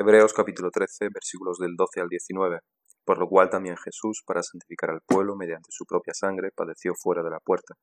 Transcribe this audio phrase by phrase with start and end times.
[0.00, 2.60] Hebreos capítulo 13 versículos del 12 al 19.
[3.04, 7.22] Por lo cual también Jesús, para santificar al pueblo mediante su propia sangre, padeció fuera
[7.22, 7.74] de la puerta.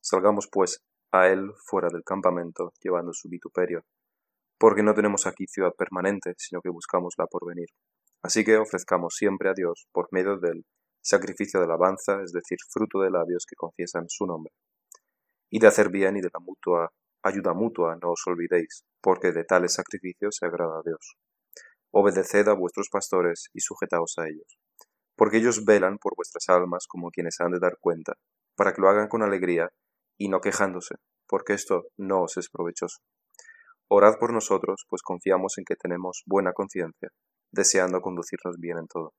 [0.00, 3.82] Salgamos pues a él fuera del campamento, llevando su vituperio,
[4.56, 7.70] porque no tenemos aquí ciudad permanente, sino que buscamos la porvenir.
[8.22, 10.64] Así que ofrezcamos siempre a Dios, por medio del
[11.02, 14.52] sacrificio de alabanza, es decir, fruto de labios que confiesan su nombre.
[15.50, 16.92] Y de hacer bien y de la mutua
[17.24, 21.16] ayuda mutua no os olvidéis, porque de tales sacrificios se agrada a Dios.
[22.00, 24.60] Obedeced a vuestros pastores y sujetaos a ellos,
[25.16, 28.12] porque ellos velan por vuestras almas como quienes han de dar cuenta,
[28.54, 29.70] para que lo hagan con alegría
[30.16, 30.94] y no quejándose,
[31.26, 32.98] porque esto no os es provechoso.
[33.88, 37.08] Orad por nosotros, pues confiamos en que tenemos buena conciencia,
[37.50, 39.12] deseando conducirnos bien en todo.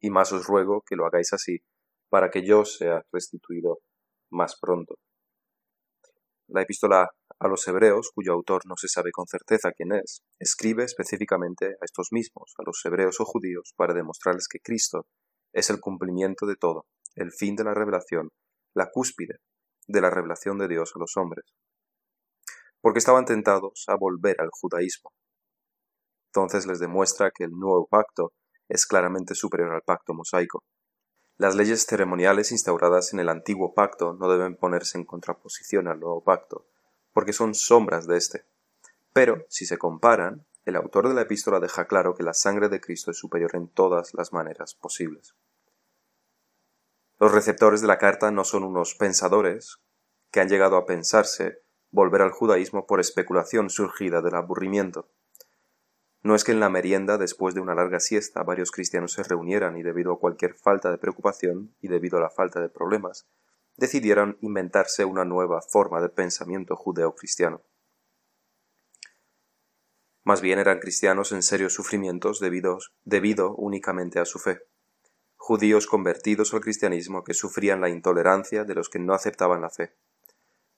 [0.00, 1.58] Y más os ruego que lo hagáis así,
[2.08, 3.78] para que yo sea restituido
[4.32, 4.96] más pronto.
[6.48, 7.08] La epístola
[7.44, 11.84] a los hebreos, cuyo autor no se sabe con certeza quién es, escribe específicamente a
[11.84, 15.06] estos mismos, a los hebreos o judíos, para demostrarles que Cristo
[15.52, 18.30] es el cumplimiento de todo, el fin de la revelación,
[18.72, 19.40] la cúspide
[19.86, 21.44] de la revelación de Dios a los hombres.
[22.80, 25.10] Porque estaban tentados a volver al judaísmo.
[26.32, 28.32] Entonces les demuestra que el nuevo pacto
[28.70, 30.64] es claramente superior al pacto mosaico.
[31.36, 36.24] Las leyes ceremoniales instauradas en el antiguo pacto no deben ponerse en contraposición al nuevo
[36.24, 36.68] pacto,
[37.14, 38.44] porque son sombras de éste.
[39.14, 42.80] Pero, si se comparan, el autor de la epístola deja claro que la sangre de
[42.80, 45.34] Cristo es superior en todas las maneras posibles.
[47.18, 49.78] Los receptores de la carta no son unos pensadores
[50.30, 55.08] que han llegado a pensarse volver al judaísmo por especulación surgida del aburrimiento.
[56.22, 59.76] No es que en la merienda, después de una larga siesta, varios cristianos se reunieran
[59.76, 63.28] y debido a cualquier falta de preocupación y debido a la falta de problemas,
[63.76, 67.62] decidieran inventarse una nueva forma de pensamiento judeo-cristiano.
[70.24, 74.60] Más bien eran cristianos en serios sufrimientos debido únicamente a su fe.
[75.36, 79.94] Judíos convertidos al cristianismo que sufrían la intolerancia de los que no aceptaban la fe.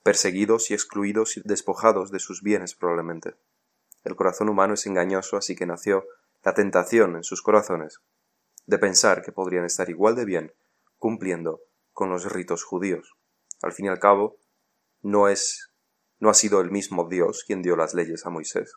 [0.03, 3.35] Perseguidos y excluidos y despojados de sus bienes probablemente.
[4.03, 6.05] El corazón humano es engañoso, así que nació
[6.43, 8.01] la tentación en sus corazones
[8.67, 10.53] de pensar que podrían estar igual de bien
[10.99, 11.61] cumpliendo
[11.97, 13.17] con los ritos judíos.
[13.63, 14.37] Al fin y al cabo,
[15.01, 15.73] no es
[16.19, 18.75] no ha sido el mismo Dios quien dio las leyes a Moisés.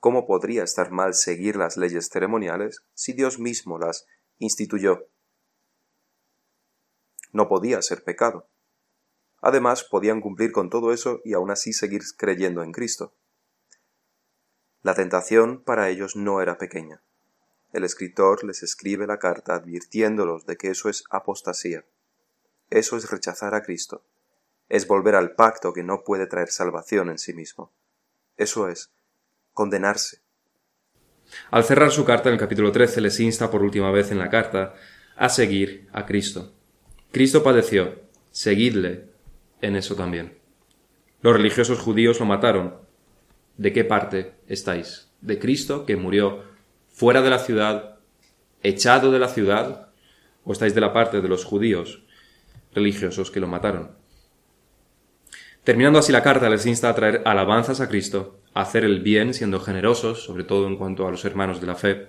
[0.00, 4.04] ¿Cómo podría estar mal seguir las leyes ceremoniales si Dios mismo las
[4.38, 5.06] instituyó?
[7.32, 8.48] No podía ser pecado.
[9.40, 13.14] Además, podían cumplir con todo eso y aún así seguir creyendo en Cristo.
[14.82, 17.00] La tentación para ellos no era pequeña.
[17.72, 21.84] El escritor les escribe la carta advirtiéndolos de que eso es apostasía.
[22.70, 24.04] Eso es rechazar a Cristo.
[24.68, 27.72] Es volver al pacto que no puede traer salvación en sí mismo.
[28.36, 28.92] Eso es
[29.52, 30.22] condenarse.
[31.50, 34.30] Al cerrar su carta en el capítulo 13 les insta por última vez en la
[34.30, 34.74] carta
[35.16, 36.52] a seguir a Cristo.
[37.10, 38.00] Cristo padeció,
[38.30, 39.10] seguidle
[39.60, 40.38] en eso también.
[41.22, 42.76] Los religiosos judíos lo mataron,
[43.56, 45.10] de qué parte estáis.
[45.20, 46.44] De Cristo, que murió
[46.88, 47.98] fuera de la ciudad,
[48.62, 49.90] echado de la ciudad,
[50.44, 52.04] o estáis de la parte de los judíos
[52.74, 53.92] religiosos que lo mataron.
[55.64, 59.34] Terminando así la carta, les insta a traer alabanzas a Cristo, a hacer el bien
[59.34, 62.08] siendo generosos, sobre todo en cuanto a los hermanos de la fe,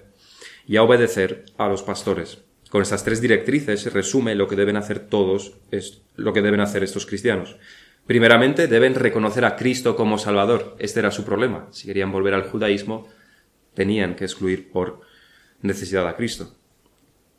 [0.66, 2.44] y a obedecer a los pastores.
[2.70, 6.62] Con estas tres directrices se resume lo que deben hacer todos, es lo que deben
[6.62, 7.58] hacer estos cristianos.
[8.08, 10.76] Primeramente, deben reconocer a Cristo como Salvador.
[10.80, 11.68] Este era su problema.
[11.72, 13.08] Si querían volver al judaísmo,
[13.74, 15.02] tenían que excluir por
[15.62, 16.56] necesidad a Cristo.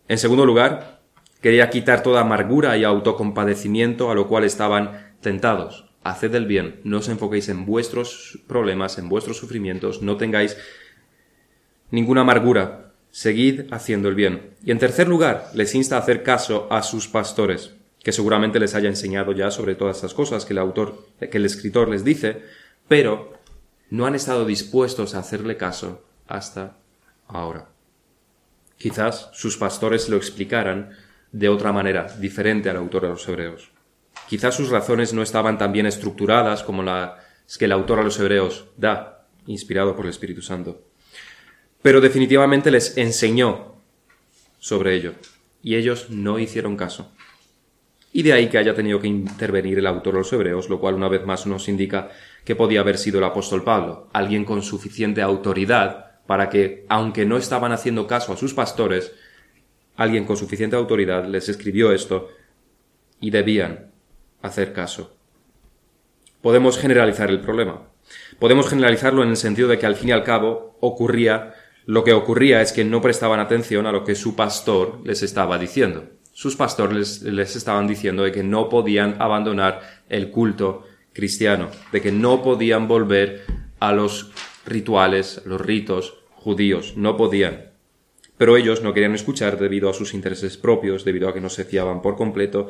[0.09, 1.02] En segundo lugar,
[1.43, 5.85] quería quitar toda amargura y autocompadecimiento a lo cual estaban tentados.
[6.05, 10.57] Haced el bien, no os enfoquéis en vuestros problemas, en vuestros sufrimientos, no tengáis
[11.91, 14.55] ninguna amargura, seguid haciendo el bien.
[14.65, 18.75] Y en tercer lugar, les insta a hacer caso a sus pastores que seguramente les
[18.75, 22.43] haya enseñado ya sobre todas estas cosas que el autor, que el escritor les dice,
[22.89, 23.35] pero
[23.91, 26.79] no han estado dispuestos a hacerle caso hasta
[27.29, 27.69] ahora.
[28.77, 30.91] Quizás sus pastores lo explicaran
[31.33, 33.71] de otra manera, diferente al autor de los hebreos.
[34.29, 37.13] Quizás sus razones no estaban tan bien estructuradas como las
[37.59, 40.85] que el autor a los hebreos da, inspirado por el Espíritu Santo.
[41.83, 43.75] Pero definitivamente les enseñó
[44.59, 45.15] sobre ello,
[45.63, 47.13] y ellos no hicieron caso
[48.13, 50.95] y de ahí que haya tenido que intervenir el autor de los hebreos, lo cual
[50.95, 52.11] una vez más nos indica
[52.45, 57.39] que podía haber sido el apóstol Pablo, alguien con suficiente autoridad para que, aunque no
[57.39, 59.13] estaban haciendo caso a sus pastores,
[59.97, 62.29] alguien con suficiente autoridad les escribió esto
[63.21, 63.91] y debían
[64.43, 65.17] hacer caso.
[66.41, 67.89] Podemos generalizar el problema.
[68.39, 71.55] Podemos generalizarlo en el sentido de que al fin y al cabo ocurría
[71.85, 75.59] Lo que ocurría es que no prestaban atención a lo que su pastor les estaba
[75.59, 76.05] diciendo.
[76.33, 82.13] Sus pastores les, estaban diciendo de que no podían abandonar el culto cristiano, de que
[82.13, 83.45] no podían volver
[83.81, 84.31] a los
[84.65, 87.72] rituales, los ritos judíos, no podían.
[88.43, 91.65] Pero ellos no querían escuchar debido a sus intereses propios, debido a que no se
[91.65, 92.67] fiaban por completo.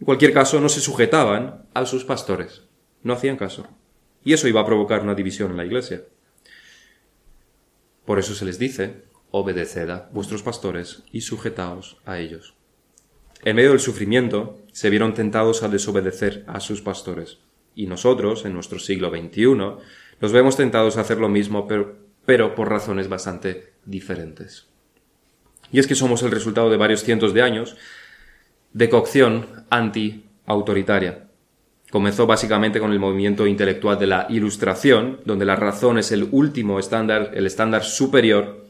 [0.00, 2.62] En cualquier caso, no se sujetaban a sus pastores,
[3.02, 3.66] no hacían caso.
[4.24, 6.04] Y eso iba a provocar una división en la iglesia.
[8.06, 12.54] Por eso se les dice, obedeced a vuestros pastores y sujetaos a ellos.
[13.44, 17.40] En medio del sufrimiento, se vieron tentados a desobedecer a sus pastores.
[17.74, 19.44] Y nosotros, en nuestro siglo XXI,
[20.18, 24.69] nos vemos tentados a hacer lo mismo, pero, pero por razones bastante diferentes.
[25.72, 27.76] Y es que somos el resultado de varios cientos de años
[28.72, 31.26] de cocción anti-autoritaria.
[31.90, 36.78] Comenzó básicamente con el movimiento intelectual de la Ilustración, donde la razón es el último
[36.78, 38.64] estándar, el estándar superior,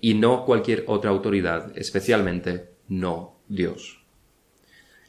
[0.00, 4.04] y no cualquier otra autoridad, especialmente no Dios.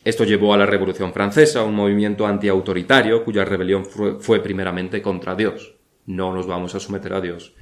[0.03, 5.75] Esto llevó a la Revolución Francesa, un movimiento antiautoritario cuya rebelión fue primeramente contra Dios.
[6.05, 7.53] No nos vamos a someter a Dios.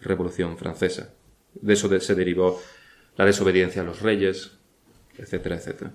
[0.00, 1.14] Revolución Francesa.
[1.54, 2.60] De eso se derivó
[3.16, 4.52] la desobediencia a los reyes,
[5.18, 5.92] etcétera, etcétera.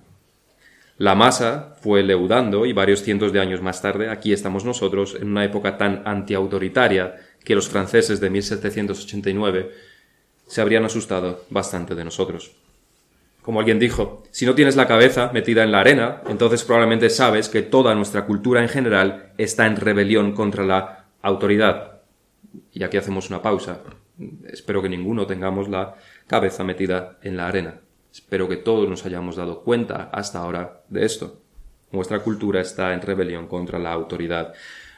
[0.97, 5.27] La masa fue leudando y varios cientos de años más tarde aquí estamos nosotros en
[5.29, 9.71] una época tan antiautoritaria que los franceses de 1789
[10.47, 12.55] se habrían asustado bastante de nosotros.
[13.41, 17.49] Como alguien dijo, si no tienes la cabeza metida en la arena, entonces probablemente sabes
[17.49, 22.01] que toda nuestra cultura en general está en rebelión contra la autoridad.
[22.71, 23.81] Y aquí hacemos una pausa.
[24.47, 25.95] Espero que ninguno tengamos la
[26.27, 27.81] cabeza metida en la arena.
[28.11, 31.41] Espero que todos nos hayamos dado cuenta hasta ahora de esto.
[31.91, 34.53] Nuestra cultura está en rebelión contra la autoridad.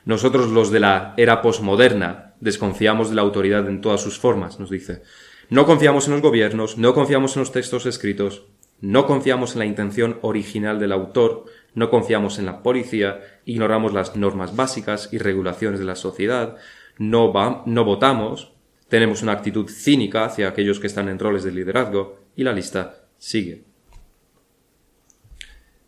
[0.06, 4.70] Nosotros los de la era posmoderna desconfiamos de la autoridad en todas sus formas, nos
[4.70, 5.02] dice.
[5.50, 8.44] No confiamos en los gobiernos, no confiamos en los textos escritos,
[8.80, 14.16] no confiamos en la intención original del autor, no confiamos en la policía, ignoramos las
[14.16, 16.58] normas básicas y regulaciones de la sociedad,
[16.98, 17.34] no,
[17.66, 18.54] no votamos,
[18.90, 23.06] tenemos una actitud cínica hacia aquellos que están en roles de liderazgo y la lista
[23.18, 23.64] sigue.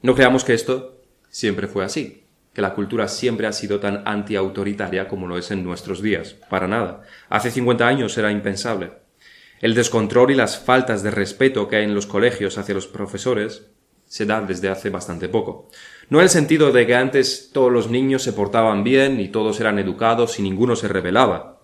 [0.02, 2.24] No creamos que esto siempre fue así,
[2.54, 6.36] que la cultura siempre ha sido tan antiautoritaria como lo es en nuestros días.
[6.50, 7.04] Para nada.
[7.30, 8.92] Hace 50 años era impensable.
[9.62, 13.68] El descontrol y las faltas de respeto que hay en los colegios hacia los profesores
[14.06, 15.70] se dan desde hace bastante poco.
[16.10, 19.60] No en el sentido de que antes todos los niños se portaban bien y todos
[19.60, 21.60] eran educados y ninguno se rebelaba,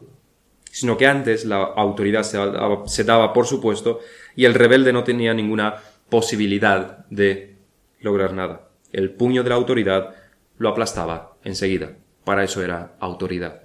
[0.76, 4.02] sino que antes la autoridad se daba, por supuesto
[4.36, 5.76] y el rebelde no tenía ninguna
[6.10, 7.56] posibilidad de
[8.02, 8.68] lograr nada.
[8.92, 10.14] El puño de la autoridad
[10.58, 11.96] lo aplastaba enseguida.
[12.26, 13.62] Para eso era autoridad.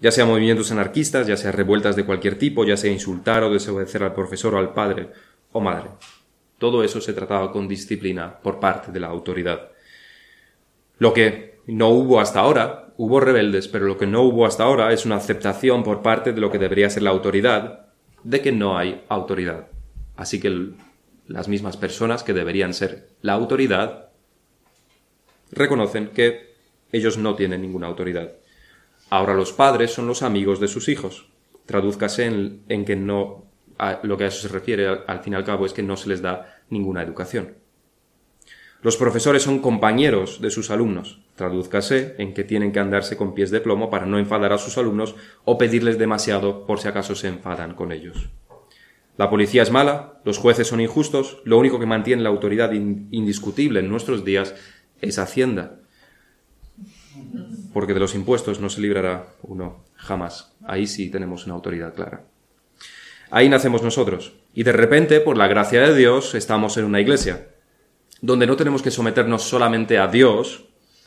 [0.00, 4.02] Ya sea movimientos anarquistas, ya sea revueltas de cualquier tipo, ya sea insultar o desobedecer
[4.02, 5.10] al profesor o al padre
[5.52, 5.90] o madre.
[6.58, 9.70] Todo eso se trataba con disciplina por parte de la autoridad.
[10.98, 14.92] Lo que no hubo hasta ahora hubo rebeldes, pero lo que no hubo hasta ahora
[14.92, 17.86] es una aceptación por parte de lo que debería ser la autoridad
[18.24, 19.68] de que no hay autoridad.
[20.16, 20.70] Así que
[21.28, 24.08] las mismas personas que deberían ser la autoridad
[25.50, 26.54] reconocen que
[26.92, 28.32] ellos no tienen ninguna autoridad.
[29.10, 31.28] Ahora los padres son los amigos de sus hijos.
[31.66, 33.44] Tradúzcase en, que no,
[34.02, 36.08] lo que a eso se refiere al fin y al cabo es que no se
[36.08, 37.54] les da ninguna educación.
[38.82, 41.20] Los profesores son compañeros de sus alumnos.
[41.34, 44.78] Tradúzcase en que tienen que andarse con pies de plomo para no enfadar a sus
[44.78, 48.28] alumnos o pedirles demasiado por si acaso se enfadan con ellos.
[49.16, 53.80] La policía es mala, los jueces son injustos, lo único que mantiene la autoridad indiscutible
[53.80, 54.54] en nuestros días
[55.00, 55.80] es Hacienda.
[57.72, 60.54] Porque de los impuestos no se librará uno jamás.
[60.66, 62.24] Ahí sí tenemos una autoridad clara.
[63.30, 64.34] Ahí nacemos nosotros.
[64.52, 67.48] Y de repente, por la gracia de Dios, estamos en una iglesia
[68.26, 70.64] donde no tenemos que someternos solamente a Dios,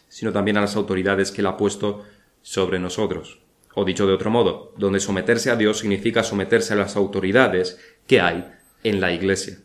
[0.07, 2.05] sino también a las autoridades que Él ha puesto
[2.41, 3.41] sobre nosotros.
[3.75, 8.21] O dicho de otro modo, donde someterse a Dios significa someterse a las autoridades que
[8.21, 8.49] hay
[8.83, 9.59] en la Iglesia.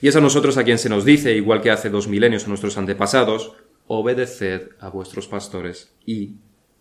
[0.00, 2.48] Y es a nosotros a quien se nos dice, igual que hace dos milenios a
[2.48, 3.54] nuestros antepasados,
[3.88, 6.36] obedeced a vuestros pastores y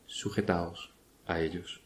[0.05, 0.93] sujetaos
[1.25, 1.81] a ellos.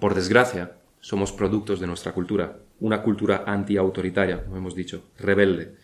[0.00, 5.83] Por desgracia, somos productos de nuestra cultura, una cultura antiautoritaria, como hemos dicho, rebelde,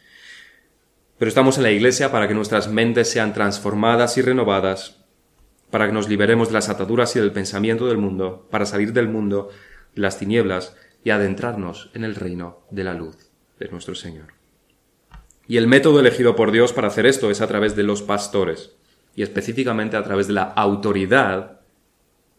[1.20, 5.04] pero estamos en la Iglesia para que nuestras mentes sean transformadas y renovadas,
[5.70, 9.06] para que nos liberemos de las ataduras y del pensamiento del mundo, para salir del
[9.06, 9.50] mundo,
[9.94, 10.74] de las tinieblas
[11.04, 14.32] y adentrarnos en el reino de la luz de nuestro Señor.
[15.46, 18.72] Y el método elegido por Dios para hacer esto es a través de los pastores,
[19.14, 21.60] y específicamente a través de la autoridad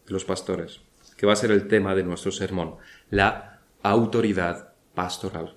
[0.06, 0.80] de los pastores.
[1.16, 2.78] que va a ser el tema de nuestro sermón,
[3.10, 5.54] la autoridad pastoral.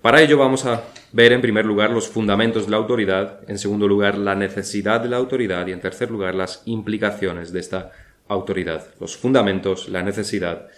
[0.00, 0.82] Para ello vamos a
[1.12, 5.08] ver en primer lugar los fundamentos de la autoridad, en segundo lugar la necesidad de
[5.08, 7.92] la autoridad y en tercer lugar las implicaciones de esta
[8.28, 10.68] autoridad, los fundamentos, la necesidad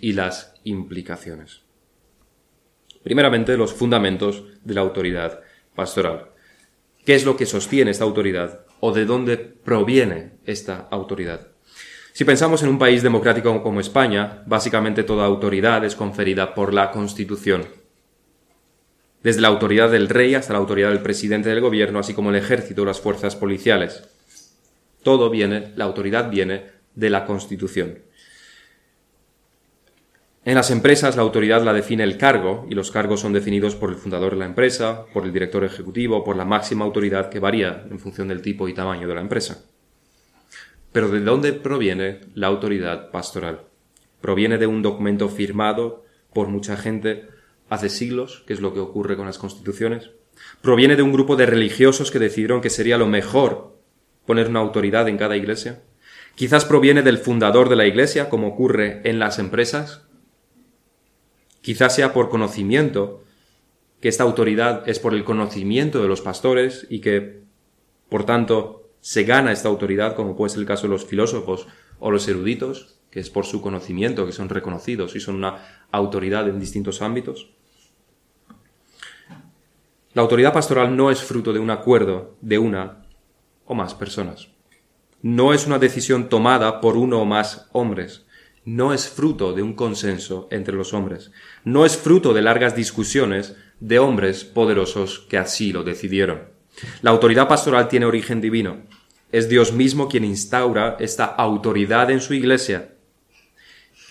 [0.00, 1.62] y las implicaciones.
[3.02, 5.40] Primeramente, los fundamentos de la autoridad
[5.74, 6.30] pastoral.
[7.04, 11.48] ¿Qué es lo que sostiene esta autoridad o de dónde proviene esta autoridad?
[12.12, 16.90] Si pensamos en un país democrático como España, básicamente toda autoridad es conferida por la
[16.90, 17.66] Constitución.
[19.26, 22.36] Desde la autoridad del rey hasta la autoridad del presidente del gobierno, así como el
[22.36, 24.08] ejército o las fuerzas policiales.
[25.02, 27.98] Todo viene, la autoridad viene de la Constitución.
[30.44, 33.90] En las empresas la autoridad la define el cargo y los cargos son definidos por
[33.90, 37.84] el fundador de la empresa, por el director ejecutivo, por la máxima autoridad que varía
[37.90, 39.64] en función del tipo y tamaño de la empresa.
[40.92, 43.62] Pero ¿de dónde proviene la autoridad pastoral?
[44.20, 47.34] Proviene de un documento firmado por mucha gente
[47.68, 50.10] hace siglos, que es lo que ocurre con las constituciones.
[50.62, 53.76] Proviene de un grupo de religiosos que decidieron que sería lo mejor
[54.26, 55.82] poner una autoridad en cada iglesia.
[56.34, 60.02] Quizás proviene del fundador de la iglesia, como ocurre en las empresas.
[61.62, 63.24] Quizás sea por conocimiento,
[64.00, 67.40] que esta autoridad es por el conocimiento de los pastores y que,
[68.08, 71.66] por tanto, se gana esta autoridad, como puede ser el caso de los filósofos
[71.98, 76.46] o los eruditos, que es por su conocimiento, que son reconocidos y son una autoridad
[76.50, 77.48] en distintos ámbitos.
[80.12, 83.06] La autoridad pastoral no es fruto de un acuerdo de una
[83.64, 84.50] o más personas
[85.26, 88.26] no es una decisión tomada por uno o más hombres,
[88.64, 91.32] no es fruto de un consenso entre los hombres,
[91.64, 96.44] no es fruto de largas discusiones de hombres poderosos que así lo decidieron.
[97.02, 98.82] La autoridad pastoral tiene origen divino.
[99.32, 102.95] Es Dios mismo quien instaura esta autoridad en su iglesia.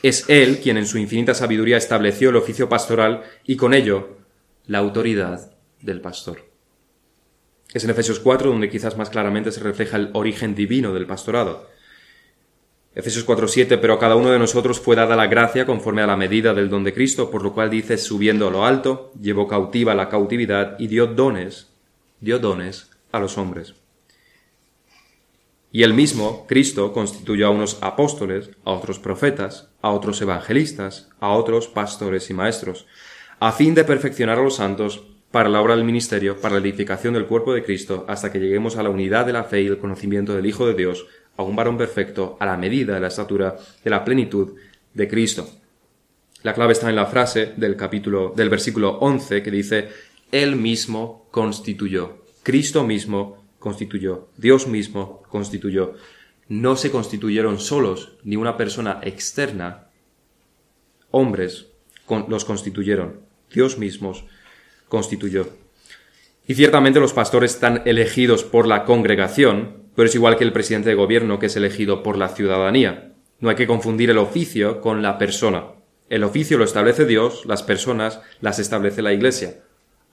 [0.06, 4.20] Es Él quien en su infinita sabiduría estableció el oficio pastoral y con ello
[4.68, 6.46] la autoridad del pastor.
[7.74, 11.72] Es en Efesios 4 donde quizás más claramente se refleja el origen divino del pastorado.
[12.94, 16.16] Efesios 4:7, pero a cada uno de nosotros fue dada la gracia conforme a la
[16.16, 19.96] medida del don de Cristo, por lo cual dice, subiendo a lo alto, llevó cautiva
[19.96, 21.72] la cautividad y dio dones,
[22.22, 23.74] dio dones a los hombres.
[25.76, 31.32] Y el mismo, Cristo, constituyó a unos apóstoles, a otros profetas, a otros evangelistas, a
[31.32, 32.88] otros pastores y maestros,
[33.42, 37.14] a fin de perfeccionar a los santos para la obra del ministerio, para la edificación
[37.14, 39.78] del cuerpo de Cristo, hasta que lleguemos a la unidad de la fe y el
[39.78, 43.58] conocimiento del Hijo de Dios, a un varón perfecto, a la medida de la estatura
[43.84, 44.54] de la plenitud
[44.94, 45.46] de Cristo.
[46.44, 49.90] La clave está en la frase del capítulo, del versículo 11 que dice,
[50.32, 55.96] Él mismo constituyó, Cristo mismo constituyó, Dios mismo constituyó.
[56.48, 59.88] No se constituyeron solos, ni una persona externa,
[61.10, 61.72] hombres
[62.28, 64.26] los constituyeron, Dios mismos
[64.88, 65.48] constituyó.
[66.46, 70.90] Y ciertamente los pastores están elegidos por la congregación, pero es igual que el presidente
[70.90, 73.14] de gobierno que es elegido por la ciudadanía.
[73.40, 75.70] No hay que confundir el oficio con la persona.
[76.08, 79.65] El oficio lo establece Dios, las personas las establece la Iglesia.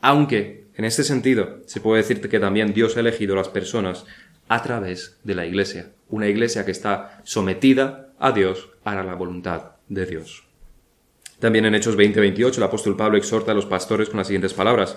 [0.02, 4.04] Aunque, en este sentido, se puede decir que también Dios ha elegido las personas
[4.48, 5.92] a través de la Iglesia.
[6.08, 10.44] Una Iglesia que está sometida a Dios, a la voluntad de Dios.
[11.38, 14.96] También en Hechos 20-28 el apóstol Pablo exhorta a los pastores con las siguientes palabras.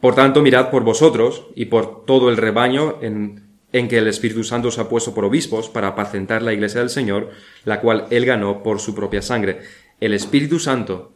[0.00, 3.42] Por tanto, mirad por vosotros y por todo el rebaño en,
[3.72, 6.90] en que el Espíritu Santo os ha puesto por obispos para apacentar la iglesia del
[6.90, 7.30] Señor,
[7.64, 9.62] la cual él ganó por su propia sangre.
[10.00, 11.12] El Espíritu Santo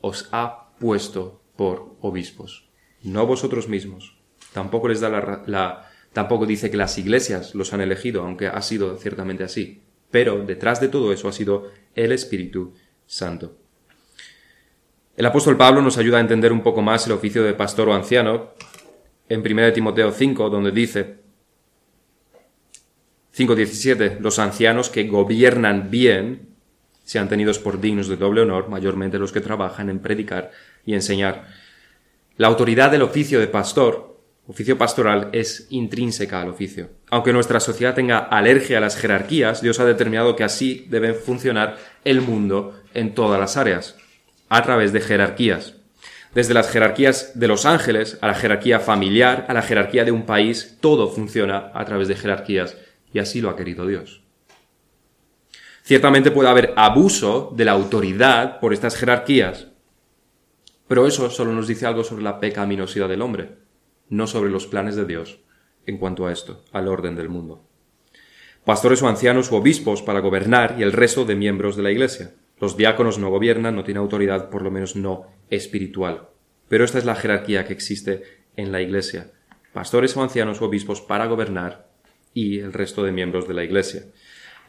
[0.00, 2.68] os ha puesto por obispos,
[3.02, 4.16] no vosotros mismos.
[4.52, 5.08] Tampoco les da
[5.46, 9.82] la, tampoco dice que las iglesias los han elegido, aunque ha sido ciertamente así.
[10.10, 12.74] Pero detrás de todo eso ha sido el Espíritu
[13.06, 13.56] Santo.
[15.16, 17.94] El apóstol Pablo nos ayuda a entender un poco más el oficio de pastor o
[17.94, 18.50] anciano
[19.28, 21.24] en 1 Timoteo 5, donde dice
[23.36, 26.54] 5.17, los ancianos que gobiernan bien
[27.02, 30.52] sean tenidos por dignos de doble honor, mayormente los que trabajan en predicar
[30.86, 31.46] y enseñar.
[32.36, 36.90] La autoridad del oficio de pastor, oficio pastoral, es intrínseca al oficio.
[37.10, 41.76] Aunque nuestra sociedad tenga alergia a las jerarquías, Dios ha determinado que así debe funcionar
[42.04, 43.96] el mundo en todas las áreas
[44.48, 45.74] a través de jerarquías.
[46.34, 50.26] Desde las jerarquías de los ángeles a la jerarquía familiar, a la jerarquía de un
[50.26, 52.76] país, todo funciona a través de jerarquías
[53.12, 54.22] y así lo ha querido Dios.
[55.84, 59.68] Ciertamente puede haber abuso de la autoridad por estas jerarquías,
[60.88, 63.56] pero eso solo nos dice algo sobre la pecaminosidad del hombre,
[64.08, 65.40] no sobre los planes de Dios
[65.86, 67.66] en cuanto a esto, al orden del mundo.
[68.64, 72.32] pastores o ancianos u obispos para gobernar y el resto de miembros de la Iglesia.
[72.58, 76.28] Los diáconos no gobiernan, no tienen autoridad, por lo menos no espiritual.
[76.68, 78.22] Pero esta es la jerarquía que existe
[78.56, 79.32] en la Iglesia.
[79.74, 81.88] Pastores o ancianos u obispos para gobernar
[82.32, 84.04] y el resto de miembros de la Iglesia.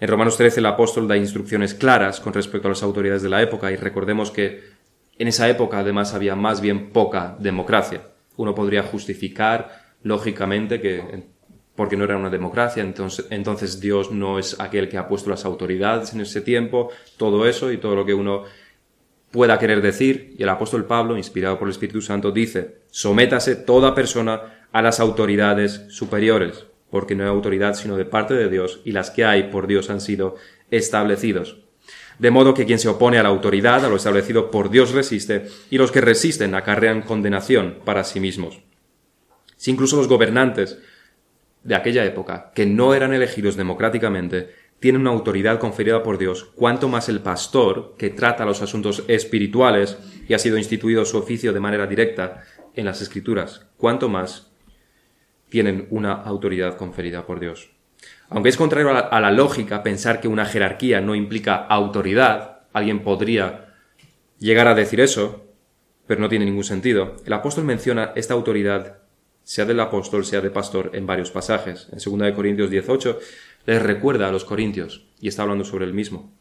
[0.01, 3.41] En Romanos 13 el apóstol da instrucciones claras con respecto a las autoridades de la
[3.41, 4.74] época y recordemos que
[5.17, 8.01] en esa época además había más bien poca democracia.
[8.37, 11.23] Uno podría justificar lógicamente que
[11.75, 15.43] porque no era una democracia, entonces, entonces Dios no es aquel que ha puesto las
[15.43, 18.43] autoridades en ese tiempo, todo eso y todo lo que uno
[19.31, 20.33] pueda querer decir.
[20.37, 25.01] Y el apóstol Pablo, inspirado por el Espíritu Santo, dice, sométase toda persona a las
[25.01, 29.49] autoridades superiores, porque no hay autoridad sino de parte de Dios, y las que hay
[29.49, 30.35] por Dios han sido
[30.71, 31.64] establecidos.
[32.19, 35.47] De modo que quien se opone a la autoridad, a lo establecido por Dios resiste,
[35.69, 38.61] y los que resisten acarrean condenación para sí mismos.
[39.57, 40.79] Si incluso los gobernantes
[41.63, 46.87] de aquella época, que no eran elegidos democráticamente, tienen una autoridad conferida por Dios, cuanto
[46.87, 51.59] más el pastor, que trata los asuntos espirituales y ha sido instituido su oficio de
[51.59, 52.43] manera directa
[52.75, 54.51] en las Escrituras, cuanto más
[55.49, 57.74] tienen una autoridad conferida por Dios.
[58.35, 63.73] Aunque es contrario a la, lógica pensar que una jerarquía no implica autoridad, alguien podría
[64.39, 65.45] llegar a decir eso,
[66.05, 67.15] pero no tiene ningún sentido.
[67.25, 68.97] El apóstol menciona esta autoridad,
[69.43, 71.87] sea del apóstol, sea de pastor, en varios pasajes.
[71.93, 73.19] En 2 Corintios 18
[73.67, 76.33] les recuerda a los corintios, y está hablando sobre el mismo.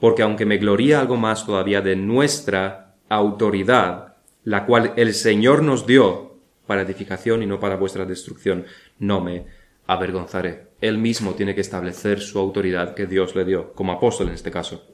[0.00, 5.86] Porque aunque me gloría algo más todavía de nuestra autoridad, la cual el Señor nos
[5.86, 6.32] dio
[6.66, 8.64] para edificación y no para vuestra destrucción.
[8.98, 9.44] No me
[9.86, 10.68] avergonzaré.
[10.80, 14.50] Él mismo tiene que establecer su autoridad que Dios le dio, como apóstol en este
[14.50, 14.84] caso.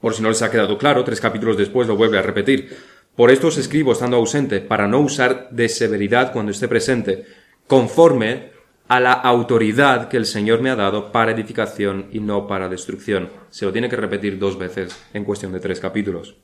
[0.00, 2.76] Por si no les ha quedado claro, tres capítulos después lo vuelve a repetir.
[3.14, 7.24] Por esto os escribo estando ausente, para no usar de severidad cuando esté presente,
[7.66, 8.50] conforme
[8.88, 13.30] a la autoridad que el Señor me ha dado para edificación y no para destrucción.
[13.50, 16.36] Se lo tiene que repetir dos veces en cuestión de tres capítulos.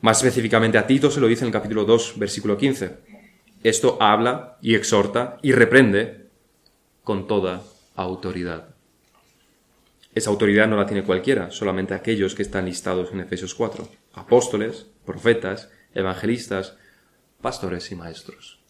[0.00, 3.13] Más específicamente a Tito se lo dice en el capítulo 2, versículo 15.
[3.64, 6.26] Esto habla y exhorta y reprende
[7.02, 7.62] con toda
[7.96, 8.74] autoridad.
[10.14, 13.88] Esa autoridad no la tiene cualquiera, solamente aquellos que están listados en Efesios 4.
[14.12, 16.76] Apóstoles, profetas, evangelistas,
[17.40, 18.60] pastores y maestros.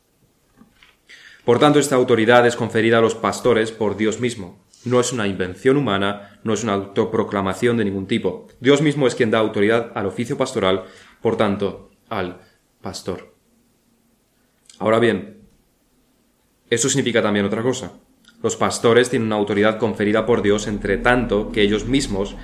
[1.44, 4.64] Por tanto, esta autoridad es conferida a los pastores por Dios mismo.
[4.84, 8.46] No es una invención humana, no es una autoproclamación de ningún tipo.
[8.60, 10.84] Dios mismo es quien da autoridad al oficio pastoral
[11.20, 12.40] por tanto, al
[12.80, 13.33] pastor.
[14.78, 15.38] Ahora bien,
[16.70, 17.92] eso significa también otra cosa.
[18.42, 22.36] Los pastores tienen una autoridad conferida por Dios entre tanto que ellos mismos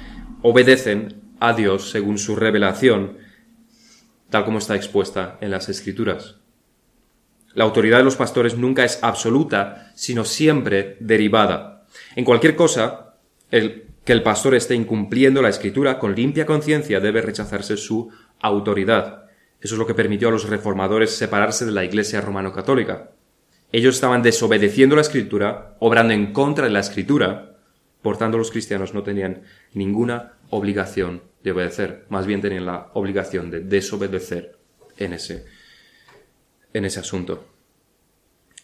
[0.43, 3.19] obedecen a Dios según su revelación,
[4.31, 6.37] tal como está expuesta en las Escrituras.
[7.53, 11.85] La autoridad de los pastores nunca es absoluta, sino siempre derivada.
[12.15, 13.17] En cualquier cosa,
[13.51, 19.25] el que el pastor esté incumpliendo la escritura con limpia conciencia debe rechazarse su autoridad.
[19.61, 23.11] Eso es lo que permitió a los reformadores separarse de la Iglesia romano-católica.
[23.73, 27.57] Ellos estaban desobedeciendo la escritura, obrando en contra de la escritura,
[28.03, 29.43] por tanto los cristianos no tenían
[29.75, 34.57] ninguna obligación de obedecer, más bien tenían la obligación de desobedecer
[34.97, 35.45] en ese,
[36.73, 37.47] en ese asunto.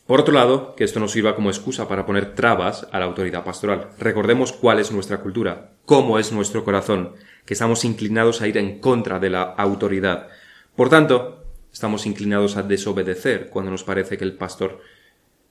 [0.06, 3.44] Por otro lado, que esto nos sirva como excusa para poner trabas a la autoridad
[3.44, 3.88] pastoral.
[3.98, 8.78] Recordemos cuál es nuestra cultura, cómo es nuestro corazón, que estamos inclinados a ir en
[8.78, 10.28] contra de la autoridad.
[10.76, 14.80] Por tanto, estamos inclinados a desobedecer cuando nos parece que el pastor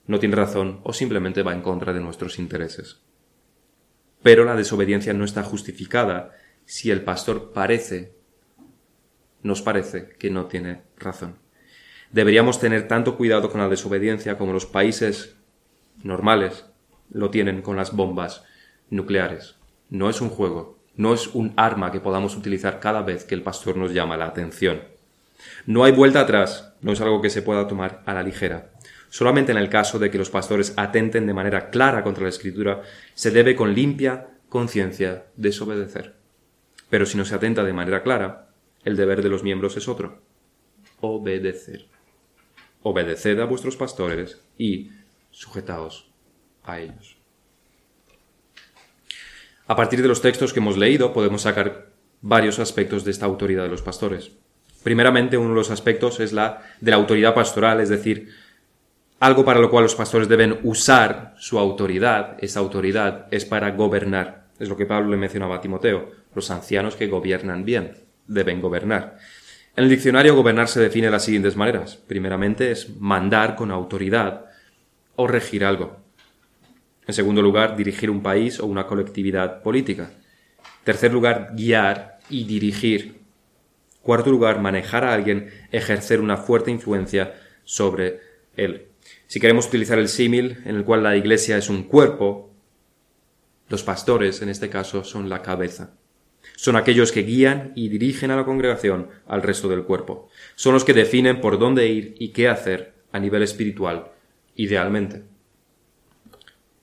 [0.06, 3.02] no tiene razón o simplemente va en contra de nuestros intereses.
[4.22, 6.32] Pero la desobediencia no está justificada
[6.66, 8.14] si el pastor parece,
[9.42, 11.40] nos parece que no tiene razón.
[12.12, 15.38] Deberíamos tener tanto cuidado con la desobediencia como los países
[16.04, 16.66] normales
[17.10, 18.44] lo tienen con las bombas
[18.92, 19.56] nucleares.
[19.90, 23.42] No es un juego, no es un arma que podamos utilizar cada vez que el
[23.42, 24.95] pastor nos llama la atención.
[25.66, 28.72] No hay vuelta atrás, no es algo que se pueda tomar a la ligera.
[29.10, 32.82] Solamente en el caso de que los pastores atenten de manera clara contra la escritura,
[33.14, 36.16] se debe con limpia conciencia desobedecer.
[36.90, 38.50] Pero si no se atenta de manera clara,
[38.84, 40.22] el deber de los miembros es otro.
[41.02, 41.88] Obedecer.
[42.84, 44.92] Obedeced a vuestros pastores y
[45.32, 46.12] sujetaos
[46.64, 47.18] a ellos.
[49.68, 53.64] A partir de los textos que hemos leído podemos sacar varios aspectos de esta autoridad
[53.64, 54.34] de los pastores.
[54.86, 58.30] Primeramente, uno de los aspectos es la de la autoridad pastoral, es decir,
[59.20, 62.38] algo para lo cual los pastores deben usar su autoridad.
[62.40, 64.46] Esa autoridad es para gobernar.
[64.60, 66.12] Es lo que Pablo le mencionaba a Timoteo.
[66.36, 67.94] Los ancianos que gobiernan bien
[68.28, 69.18] deben gobernar.
[69.76, 71.96] En el diccionario gobernar se define de las siguientes maneras.
[71.96, 74.46] Primeramente es mandar con autoridad
[75.16, 75.98] o regir algo.
[77.08, 80.12] En segundo lugar, dirigir un país o una colectividad política.
[80.84, 83.15] Tercer lugar, guiar y dirigir.
[84.06, 88.20] Cuarto lugar, manejar a alguien, ejercer una fuerte influencia sobre
[88.56, 88.90] él.
[89.26, 92.54] Si queremos utilizar el símil en el cual la iglesia es un cuerpo,
[93.68, 95.96] los pastores, en este caso, son la cabeza.
[96.56, 100.30] Son aquellos que guían y dirigen a la congregación al resto del cuerpo.
[100.54, 104.12] Son los que definen por dónde ir y qué hacer a nivel espiritual,
[104.56, 105.24] idealmente.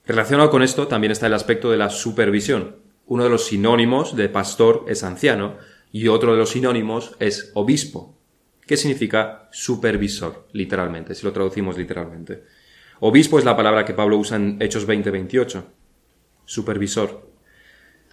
[0.06, 2.78] Relacionado con esto también está el aspecto de la supervisión.
[3.06, 5.58] Uno de los sinónimos de pastor es anciano
[5.92, 8.18] y otro de los sinónimos es obispo,
[8.66, 12.44] que significa supervisor, literalmente, si lo traducimos literalmente.
[13.00, 15.64] Obispo es la palabra que Pablo usa en Hechos 20-28.
[16.46, 17.30] Supervisor.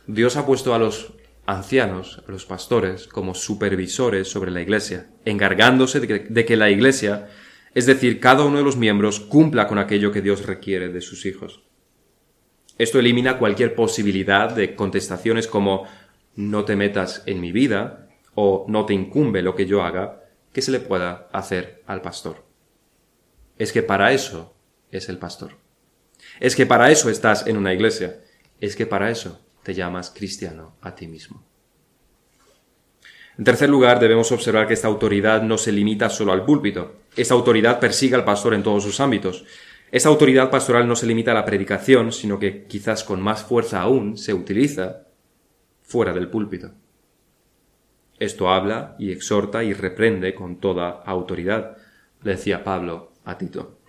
[0.07, 1.13] Dios ha puesto a los
[1.45, 6.69] ancianos, a los pastores, como supervisores sobre la iglesia, encargándose de que, de que la
[6.69, 7.29] iglesia,
[7.73, 11.25] es decir, cada uno de los miembros, cumpla con aquello que Dios requiere de sus
[11.25, 11.63] hijos.
[12.77, 15.85] Esto elimina cualquier posibilidad de contestaciones como
[16.39, 20.23] no te metas en mi vida o no te incumbe lo que yo haga
[20.53, 22.45] que se le pueda hacer al pastor.
[23.57, 24.55] Es que para eso
[24.89, 25.57] es el pastor.
[26.39, 28.21] Es que para eso estás en una iglesia.
[28.61, 31.43] Es que para eso te llamas cristiano a ti mismo.
[33.37, 37.01] En tercer lugar, debemos observar que esta autoridad no se limita solo al púlpito.
[37.17, 39.43] Esta autoridad persigue al pastor en todos sus ámbitos.
[39.91, 43.81] Esa autoridad pastoral no se limita a la predicación, sino que quizás con más fuerza
[43.81, 45.08] aún se utiliza
[45.89, 46.71] fuera del púlpito.
[48.19, 51.77] Esto habla y exhorta y reprende con toda autoridad,
[52.21, 53.79] le decía Pablo a Tito.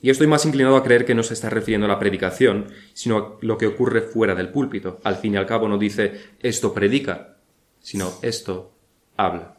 [0.00, 3.16] Y estoy más inclinado a creer que no se está refiriendo a la predicación, sino
[3.16, 5.00] a lo que ocurre fuera del púlpito.
[5.02, 7.38] Al fin y al cabo no dice esto predica,
[7.80, 8.74] sino esto
[9.16, 9.58] habla.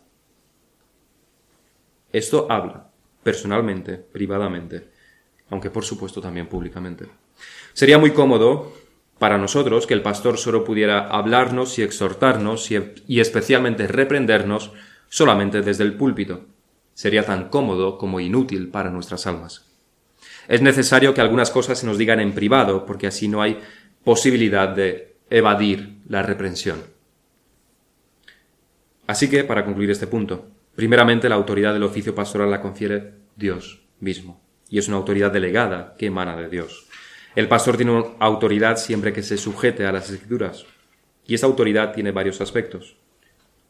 [2.14, 2.90] Esto habla,
[3.22, 4.88] personalmente, privadamente,
[5.50, 7.08] aunque por supuesto también públicamente.
[7.74, 8.72] Sería muy cómodo
[9.20, 14.72] para nosotros que el pastor solo pudiera hablarnos y exhortarnos y, especialmente reprendernos
[15.10, 16.46] solamente desde el púlpito.
[16.94, 19.66] Sería tan cómodo como inútil para nuestras almas.
[20.48, 23.60] Es necesario que algunas cosas se nos digan en privado, porque así no hay
[24.04, 26.82] posibilidad de evadir la reprensión.
[29.06, 33.82] Así que, para concluir este punto, primeramente la autoridad del oficio pastoral la confiere Dios
[34.00, 36.89] mismo y es una autoridad delegada que emana de Dios.
[37.36, 40.66] El pastor tiene autoridad siempre que se sujete a las escrituras,
[41.26, 42.98] y esta autoridad tiene varios aspectos.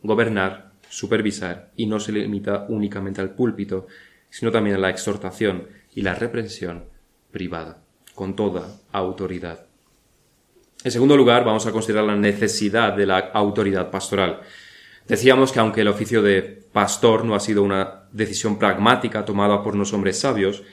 [0.01, 3.87] Gobernar, supervisar, y no se limita únicamente al púlpito,
[4.29, 6.85] sino también a la exhortación y la reprensión
[7.31, 7.83] privada,
[8.15, 9.65] con toda autoridad.
[10.85, 14.39] En segundo lugar, vamos a considerar la necesidad de la autoridad pastoral.
[15.05, 19.75] Decíamos que aunque el oficio de pastor no ha sido una decisión pragmática tomada por
[19.75, 20.63] unos hombres sabios,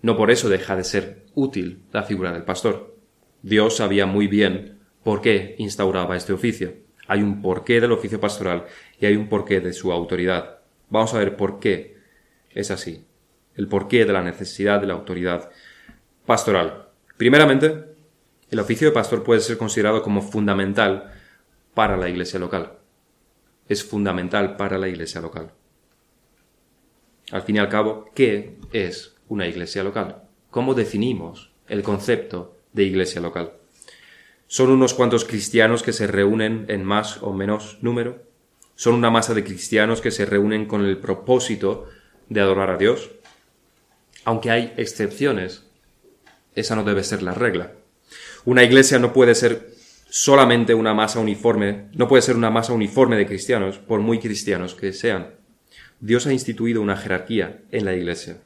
[0.00, 2.96] no por eso deja de ser útil la figura del pastor.
[3.42, 6.74] Dios sabía muy bien por qué instauraba este oficio.
[7.08, 8.66] Hay un porqué del oficio pastoral
[8.98, 10.60] y hay un porqué de su autoridad.
[10.88, 11.96] Vamos a ver por qué
[12.50, 13.04] es así.
[13.54, 15.50] El porqué de la necesidad de la autoridad
[16.24, 16.88] pastoral.
[17.16, 17.84] Primeramente,
[18.50, 21.12] el oficio de pastor puede ser considerado como fundamental
[21.74, 22.78] para la iglesia local.
[23.68, 25.52] Es fundamental para la iglesia local.
[27.30, 30.22] Al fin y al cabo, ¿qué es una iglesia local?
[30.52, 33.54] ¿Cómo definimos el concepto de iglesia local?
[34.48, 38.22] ¿Son unos cuantos cristianos que se reúnen en más o menos número?
[38.74, 41.88] ¿Son una masa de cristianos que se reúnen con el propósito
[42.28, 43.12] de adorar a Dios?
[44.26, 45.64] Aunque hay excepciones,
[46.54, 47.72] esa no debe ser la regla.
[48.44, 49.72] Una iglesia no puede ser
[50.10, 54.74] solamente una masa uniforme, no puede ser una masa uniforme de cristianos, por muy cristianos
[54.74, 55.30] que sean.
[56.00, 58.36] Dios ha instituido una jerarquía en la iglesia.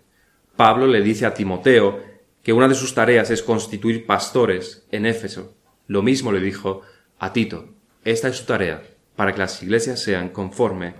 [0.57, 2.01] Pablo le dice a Timoteo
[2.43, 5.55] que una de sus tareas es constituir pastores en Éfeso.
[5.87, 6.81] Lo mismo le dijo
[7.19, 7.75] a Tito.
[8.05, 8.83] Esta es su tarea,
[9.17, 10.95] para que las iglesias sean conforme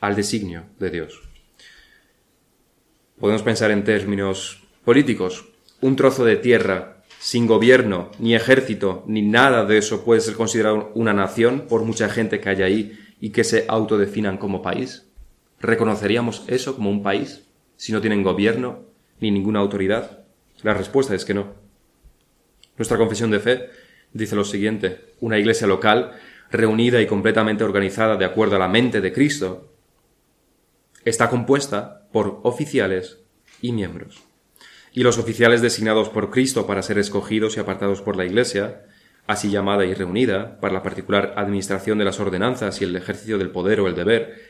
[0.00, 1.22] al designio de Dios.
[3.18, 5.46] Podemos pensar en términos políticos.
[5.80, 10.90] Un trozo de tierra sin gobierno, ni ejército, ni nada de eso puede ser considerado
[10.94, 15.06] una nación por mucha gente que haya ahí y que se autodefinan como país.
[15.60, 17.43] ¿Reconoceríamos eso como un país?
[17.76, 18.84] Si no tienen gobierno
[19.20, 20.24] ni ninguna autoridad?
[20.62, 21.54] La respuesta es que no.
[22.76, 23.70] Nuestra confesión de fe
[24.12, 26.12] dice lo siguiente, una iglesia local,
[26.50, 29.72] reunida y completamente organizada de acuerdo a la mente de Cristo,
[31.04, 33.18] está compuesta por oficiales
[33.60, 34.22] y miembros.
[34.92, 38.82] Y los oficiales designados por Cristo para ser escogidos y apartados por la Iglesia,
[39.26, 43.50] así llamada y reunida, para la particular administración de las ordenanzas y el ejercicio del
[43.50, 44.40] poder o el deber,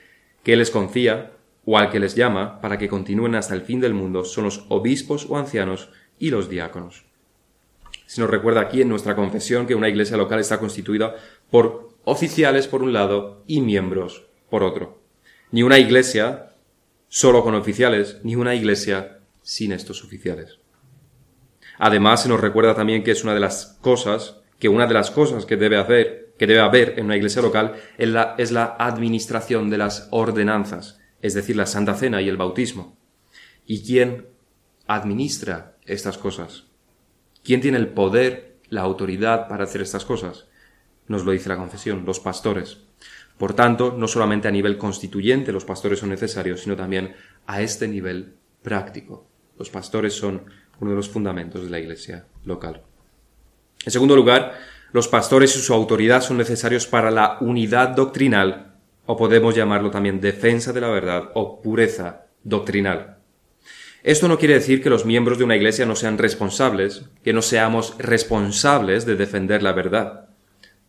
[0.42, 1.32] que Él les confía,
[1.66, 4.66] o al que les llama para que continúen hasta el fin del mundo son los
[4.68, 7.05] obispos o ancianos y los diáconos.
[8.07, 11.14] Se nos recuerda aquí en nuestra confesión que una iglesia local está constituida
[11.50, 15.00] por oficiales por un lado y miembros por otro.
[15.50, 16.50] Ni una iglesia
[17.09, 20.59] solo con oficiales, ni una iglesia sin estos oficiales.
[21.79, 25.11] Además, se nos recuerda también que es una de las cosas, que una de las
[25.11, 28.77] cosas que debe hacer, que debe haber en una iglesia local es la, es la
[28.79, 32.98] administración de las ordenanzas, es decir, la Santa Cena y el bautismo.
[33.64, 34.26] ¿Y quién
[34.87, 36.64] administra estas cosas?
[37.42, 40.44] ¿Quién tiene el poder, la autoridad para hacer estas cosas?
[41.08, 42.76] Nos lo dice la confesión, los pastores.
[43.38, 47.14] Por tanto, no solamente a nivel constituyente los pastores son necesarios, sino también
[47.46, 49.26] a este nivel práctico.
[49.58, 50.44] Los pastores son
[50.78, 52.82] uno de los fundamentos de la iglesia local.
[53.82, 54.58] En segundo lugar,
[54.92, 58.73] los pastores y su autoridad son necesarios para la unidad doctrinal,
[59.06, 63.18] o podemos llamarlo también defensa de la verdad o pureza doctrinal.
[64.02, 67.42] Esto no quiere decir que los miembros de una iglesia no sean responsables, que no
[67.42, 70.28] seamos responsables de defender la verdad.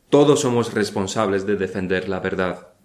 [0.10, 2.76] Todos somos responsables de defender la verdad.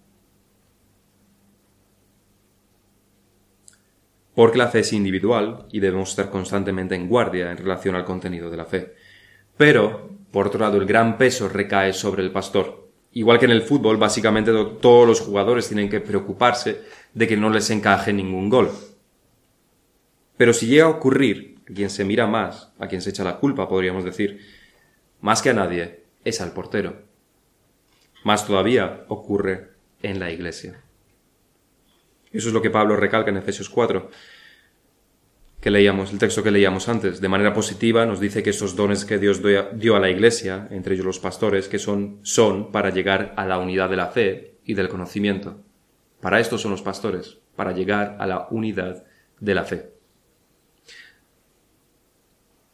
[4.33, 8.49] porque la fe es individual y debemos estar constantemente en guardia en relación al contenido
[8.49, 8.95] de la fe.
[9.57, 12.80] Pero, por otro lado, el gran peso recae sobre el pastor.
[13.13, 16.81] Igual que en el fútbol, básicamente todos los jugadores tienen que preocuparse
[17.13, 18.71] de que no les encaje ningún gol.
[20.37, 23.37] Pero si llega a ocurrir, a quien se mira más, a quien se echa la
[23.37, 24.39] culpa, podríamos decir,
[25.19, 27.03] más que a nadie, es al portero.
[28.23, 29.71] Más todavía ocurre
[30.01, 30.81] en la iglesia.
[32.31, 34.09] Eso es lo que Pablo recalca en Efesios 4,
[35.61, 37.21] que leíamos, el texto que leíamos antes.
[37.21, 39.41] De manera positiva nos dice que esos dones que Dios
[39.75, 43.59] dio a la Iglesia, entre ellos los pastores, que son, son para llegar a la
[43.59, 45.61] unidad de la fe y del conocimiento.
[46.19, 49.05] Para esto son los pastores, para llegar a la unidad
[49.39, 49.91] de la fe.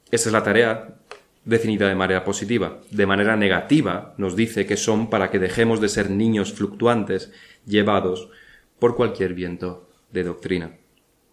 [0.10, 0.96] Esa es la tarea
[1.44, 2.80] definida de manera positiva.
[2.92, 7.34] De manera negativa nos dice que son para que dejemos de ser niños fluctuantes
[7.66, 8.30] llevados
[8.80, 10.72] por cualquier viento de doctrina.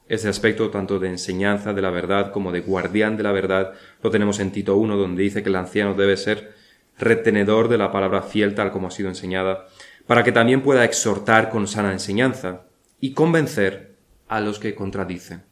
[0.06, 4.10] Ese aspecto tanto de enseñanza de la verdad como de guardián de la verdad lo
[4.10, 6.54] tenemos en Tito I, donde dice que el anciano debe ser
[6.98, 9.66] retenedor de la palabra fiel tal como ha sido enseñada,
[10.06, 12.66] para que también pueda exhortar con sana enseñanza
[13.00, 13.96] y convencer
[14.28, 15.42] a los que contradicen.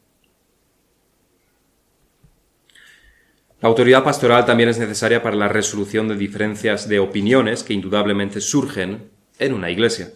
[3.59, 8.41] La autoridad pastoral también es necesaria para la resolución de diferencias de opiniones que indudablemente
[8.41, 10.11] surgen en una iglesia.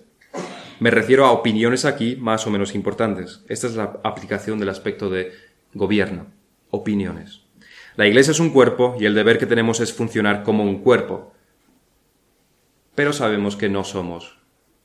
[0.79, 3.43] Me refiero a opiniones aquí más o menos importantes.
[3.47, 5.31] Esta es la aplicación del aspecto de
[5.73, 6.27] gobierno.
[6.69, 7.41] Opiniones.
[7.95, 11.33] La Iglesia es un cuerpo y el deber que tenemos es funcionar como un cuerpo.
[12.93, 14.37] Pero sabemos que no somos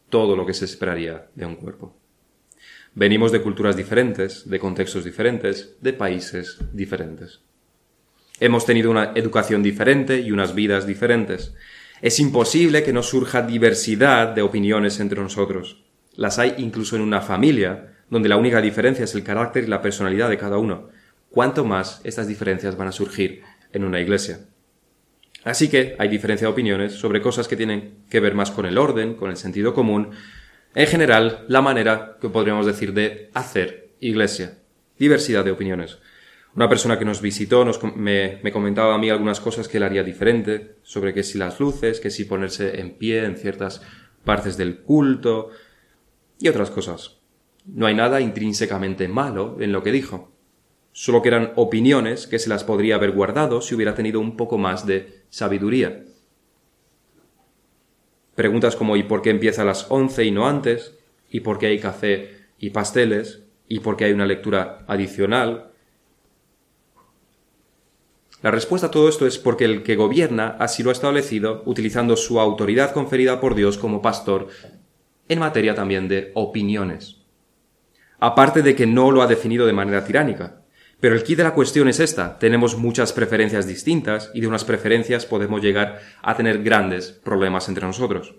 [0.09, 1.95] todo lo que se esperaría de un cuerpo.
[2.95, 7.41] Venimos de culturas diferentes, de contextos diferentes, de países diferentes.
[8.41, 11.55] Hemos tenido una educación diferente y unas vidas diferentes.
[12.03, 15.85] Es imposible que no surja diversidad de opiniones entre nosotros.
[16.17, 19.81] Las hay incluso en una familia, donde la única diferencia es el carácter y la
[19.81, 20.89] personalidad de cada uno.
[21.31, 24.41] Cuanto más estas diferencias van a surgir en una iglesia.
[25.45, 28.79] Así que hay diferencia de opiniones sobre cosas que tienen que ver más con el
[28.79, 30.11] orden, con el sentido común,
[30.75, 34.59] en general, la manera que podríamos decir de hacer iglesia.
[34.99, 35.99] Diversidad de opiniones.
[36.55, 37.65] Una persona que nos visitó
[37.97, 41.59] me, me, comentaba a mí algunas cosas que él haría diferente, sobre que si las
[41.61, 43.81] luces, que si ponerse en pie en ciertas
[44.23, 45.49] partes del culto
[46.39, 47.21] y otras cosas.
[47.65, 50.31] No hay nada intrínsecamente malo en lo que dijo,
[50.93, 54.59] solo que eran opiniones que se las podría haber guardado si hubiera tenido un poco
[54.59, 56.05] más de sabiduría.
[58.35, 60.99] Preguntas como ¿y por qué empieza a las once y no antes?
[61.31, 63.43] ¿Y por qué hay café y pasteles?
[63.69, 65.72] ¿Y por qué hay una lectura adicional?
[68.43, 72.17] La respuesta a todo esto es porque el que gobierna así lo ha establecido utilizando
[72.17, 74.49] su autoridad conferida por Dios como pastor
[75.29, 77.19] en materia también de opiniones.
[78.19, 80.63] Aparte de que no lo ha definido de manera tiránica.
[80.99, 82.39] Pero el kit de la cuestión es esta.
[82.39, 87.87] Tenemos muchas preferencias distintas y de unas preferencias podemos llegar a tener grandes problemas entre
[87.87, 88.35] nosotros.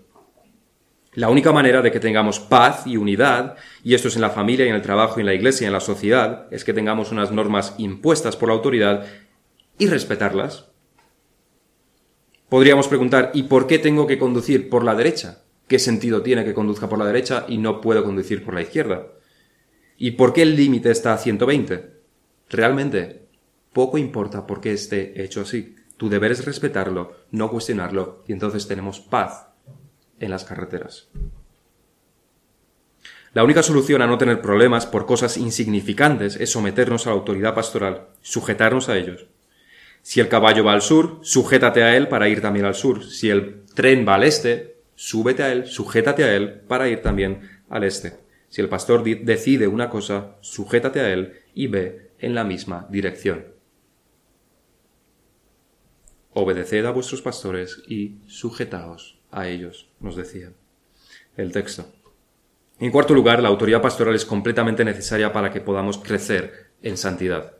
[1.12, 4.66] La única manera de que tengamos paz y unidad, y esto es en la familia
[4.66, 7.12] y en el trabajo y en la iglesia y en la sociedad, es que tengamos
[7.12, 9.06] unas normas impuestas por la autoridad
[9.78, 10.70] y respetarlas.
[12.48, 15.42] Podríamos preguntar, ¿y por qué tengo que conducir por la derecha?
[15.66, 19.08] ¿Qué sentido tiene que conduzca por la derecha y no puedo conducir por la izquierda?
[19.96, 21.90] ¿Y por qué el límite está a 120?
[22.50, 23.26] Realmente,
[23.72, 25.74] poco importa por qué esté hecho así.
[25.96, 29.48] Tu deber es respetarlo, no cuestionarlo, y entonces tenemos paz
[30.20, 31.08] en las carreteras.
[33.32, 37.54] La única solución a no tener problemas por cosas insignificantes es someternos a la autoridad
[37.54, 39.26] pastoral, sujetarnos a ellos.
[40.04, 43.02] Si el caballo va al sur, sujétate a él para ir también al sur.
[43.02, 47.40] Si el tren va al este, súbete a él, sujétate a él para ir también
[47.70, 48.18] al este.
[48.50, 53.46] Si el pastor decide una cosa, sujétate a él y ve en la misma dirección.
[56.34, 60.52] Obedeced a vuestros pastores y sujetaos a ellos, nos decía
[61.38, 61.90] el texto.
[62.78, 67.54] En cuarto lugar, la autoridad pastoral es completamente necesaria para que podamos crecer en santidad.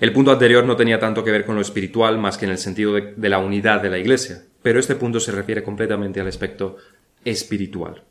[0.00, 2.58] El punto anterior no tenía tanto que ver con lo espiritual más que en el
[2.58, 6.76] sentido de, la unidad de la Iglesia, pero este punto se refiere completamente al aspecto
[7.24, 8.04] espiritual.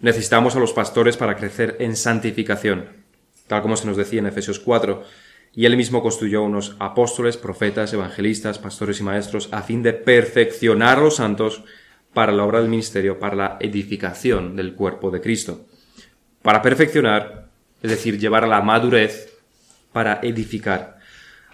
[0.00, 2.88] Necesitamos a los pastores para crecer en santificación,
[3.48, 5.02] tal como se nos decía en Efesios 4,
[5.56, 10.98] y él mismo construyó unos apóstoles, profetas, evangelistas, pastores y maestros a fin de perfeccionar
[10.98, 11.64] los santos
[12.12, 15.66] para la obra del ministerio, para la edificación del cuerpo de Cristo.
[16.42, 17.48] Para perfeccionar,
[17.82, 19.32] es decir, llevar a la madurez,
[19.92, 20.93] para edificar.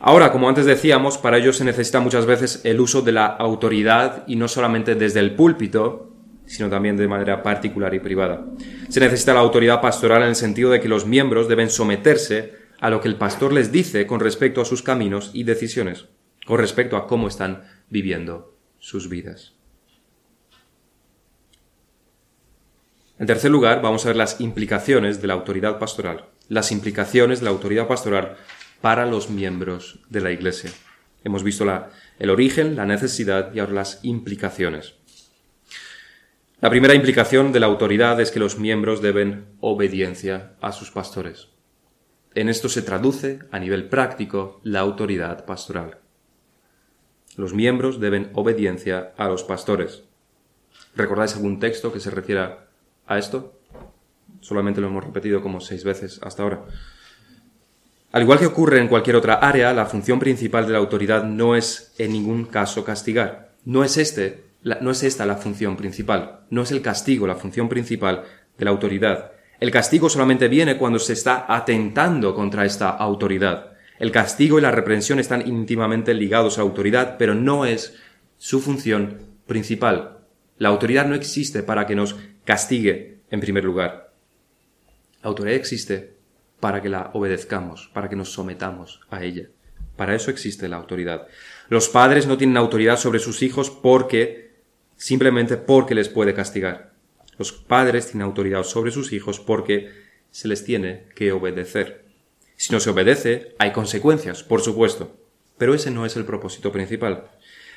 [0.02, 4.24] Ahora, como antes decíamos, para ello se necesita muchas veces el uso de la autoridad
[4.26, 6.10] y no solamente desde el púlpito,
[6.46, 8.46] sino también de manera particular y privada.
[8.88, 12.88] Se necesita la autoridad pastoral en el sentido de que los miembros deben someterse a
[12.88, 16.06] lo que el pastor les dice con respecto a sus caminos y decisiones,
[16.46, 19.52] con respecto a cómo están viviendo sus vidas.
[23.18, 26.30] En tercer lugar, vamos a ver las implicaciones de la autoridad pastoral.
[26.48, 28.38] Las implicaciones de la autoridad pastoral
[28.80, 30.70] para los miembros de la Iglesia.
[31.24, 31.66] Hemos visto
[32.18, 34.94] el origen, la necesidad y ahora las implicaciones.
[36.60, 41.48] La primera implicación de la autoridad es que los miembros deben obediencia a sus pastores.
[42.34, 45.98] En esto se traduce, a nivel práctico, la autoridad pastoral.
[47.36, 50.04] Los miembros deben obediencia a los pastores.
[50.94, 52.68] ¿Recordáis algún texto que se refiera
[53.06, 53.58] a esto?
[54.40, 56.64] Solamente lo hemos repetido como seis veces hasta ahora.
[58.12, 61.54] Al igual que ocurre en cualquier otra área, la función principal de la autoridad no
[61.54, 63.52] es en ningún caso castigar.
[63.64, 66.40] No es, este, no es esta la función principal.
[66.50, 68.24] No es el castigo la función principal
[68.58, 69.30] de la autoridad.
[69.60, 73.72] El castigo solamente viene cuando se está atentando contra esta autoridad.
[74.00, 77.96] El castigo y la reprensión están íntimamente ligados a la autoridad, pero no es
[78.38, 80.18] su función principal.
[80.58, 84.12] La autoridad no existe para que nos castigue, en primer lugar.
[85.22, 86.19] La autoridad existe
[86.60, 89.48] para que la obedezcamos, para que nos sometamos a ella.
[89.96, 91.26] Para eso existe la autoridad.
[91.68, 94.52] Los padres no tienen autoridad sobre sus hijos porque,
[94.96, 96.92] simplemente porque les puede castigar.
[97.38, 99.90] Los padres tienen autoridad sobre sus hijos porque
[100.30, 102.04] se les tiene que obedecer.
[102.56, 105.16] Si no se obedece, hay consecuencias, por supuesto,
[105.56, 107.30] pero ese no es el propósito principal.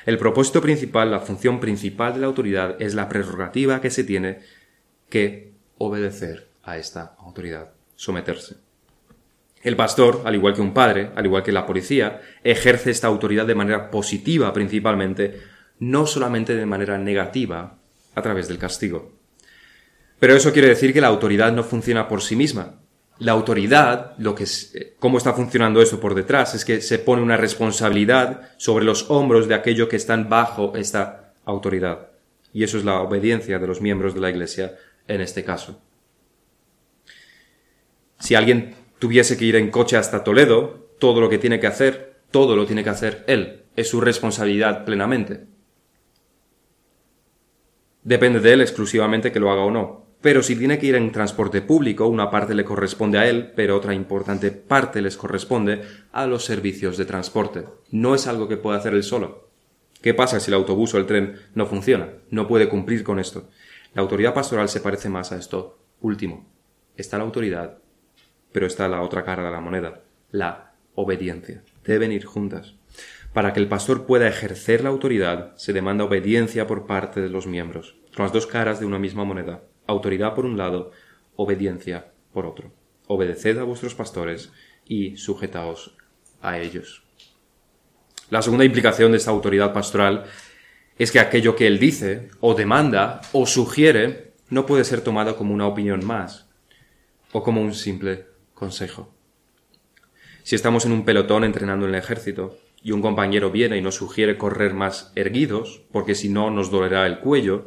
[0.05, 4.39] El propósito principal, la función principal de la autoridad es la prerrogativa que se tiene
[5.09, 8.62] que obedecer a esta autoridad, someterse.
[9.63, 13.47] El pastor, al igual que un padre, al igual que la policía, ejerce esta autoridad
[13.47, 15.39] de manera positiva principalmente,
[15.79, 17.77] no solamente de manera negativa
[18.13, 19.13] a través del castigo.
[20.19, 22.81] Pero eso quiere decir que la autoridad no funciona por sí misma.
[23.19, 26.99] La autoridad, lo que es, eh, cómo está funcionando eso por detrás, es que se
[26.99, 32.09] pone una responsabilidad sobre los hombros de aquellos que están bajo esta autoridad.
[32.51, 34.75] Y eso es la obediencia de los miembros de la Iglesia
[35.07, 35.81] en este caso.
[38.19, 42.21] Si alguien tuviese que ir en coche hasta Toledo, todo lo que tiene que hacer,
[42.31, 43.63] todo lo tiene que hacer él.
[43.75, 45.43] Es su responsabilidad plenamente.
[48.01, 50.05] Depende de él exclusivamente que lo haga o no.
[50.21, 53.75] Pero si tiene que ir en transporte público, una parte le corresponde a él, pero
[53.75, 55.81] otra importante parte les corresponde
[56.13, 57.65] a los servicios de transporte.
[57.91, 59.49] No es algo que pueda hacer él solo.
[60.01, 62.07] ¿Qué pasa si el autobús o el tren no funciona?
[62.29, 63.49] No puede cumplir con esto.
[63.95, 66.49] La autoridad pastoral se parece más a esto último.
[66.95, 67.82] Está la autoridad,
[68.53, 71.63] pero está la otra cara de la moneda, la obediencia.
[71.83, 72.75] Deben ir juntas.
[73.33, 77.47] Para que el pastor pueda ejercer la autoridad, se demanda obediencia por parte de los
[77.47, 80.91] miembros, las dos caras de una misma moneda autoridad por un lado,
[81.35, 82.73] obediencia por otro.
[83.07, 84.51] Obedeced a vuestros pastores
[84.85, 85.95] y sujetaos
[86.41, 87.03] a ellos.
[88.29, 90.25] La segunda implicación de esta autoridad pastoral
[90.97, 95.53] es que aquello que él dice, o demanda, o sugiere, no puede ser tomado como
[95.53, 96.49] una opinión más,
[97.31, 98.27] o como un simple
[98.63, 99.13] consejo.
[100.43, 103.95] Si estamos en un pelotón entrenando en el ejército, y un compañero viene y nos
[103.95, 107.65] sugiere correr más erguidos, porque si no nos dolerá el cuello,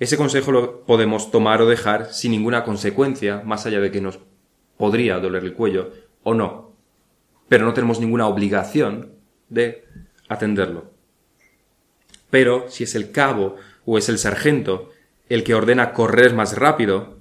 [0.00, 4.18] ese consejo lo podemos tomar o dejar sin ninguna consecuencia, más allá de que nos
[4.76, 5.92] podría doler el cuello
[6.24, 6.72] o no.
[7.48, 9.12] Pero no tenemos ninguna obligación
[9.48, 9.84] de
[10.28, 10.90] atenderlo.
[12.30, 14.90] Pero si es el cabo o es el sargento
[15.28, 17.20] el que ordena correr más rápido,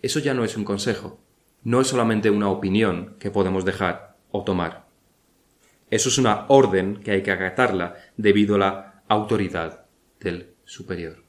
[0.00, 1.20] eso ya no es un consejo,
[1.66, 4.86] no es solamente una opinión que podemos dejar o tomar.
[5.90, 9.84] Eso es una orden que hay que acatarla debido a la autoridad
[10.20, 11.24] del superior.